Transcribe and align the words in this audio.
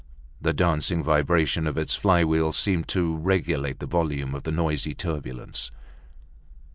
The 0.41 0.51
dancing 0.51 1.03
vibration 1.03 1.67
of 1.67 1.77
its 1.77 1.93
flywheel 1.93 2.53
seemed 2.53 2.87
to 2.87 3.15
regulate 3.15 3.77
the 3.79 3.85
volume 3.85 4.33
of 4.33 4.41
the 4.41 4.51
noisy 4.51 4.95
turbulence. 4.95 5.69